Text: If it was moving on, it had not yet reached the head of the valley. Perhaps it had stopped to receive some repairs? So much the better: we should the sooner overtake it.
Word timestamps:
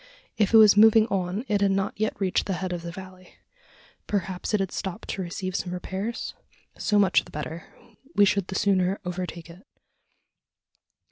If 0.35 0.51
it 0.51 0.57
was 0.57 0.75
moving 0.75 1.05
on, 1.09 1.45
it 1.47 1.61
had 1.61 1.69
not 1.69 1.93
yet 1.95 2.19
reached 2.19 2.47
the 2.47 2.53
head 2.55 2.73
of 2.73 2.81
the 2.81 2.91
valley. 2.91 3.37
Perhaps 4.07 4.51
it 4.51 4.59
had 4.59 4.71
stopped 4.71 5.09
to 5.09 5.21
receive 5.21 5.55
some 5.55 5.71
repairs? 5.75 6.33
So 6.75 6.97
much 6.97 7.23
the 7.23 7.29
better: 7.29 7.65
we 8.15 8.25
should 8.25 8.47
the 8.47 8.55
sooner 8.55 8.97
overtake 9.05 9.47
it. 9.47 9.63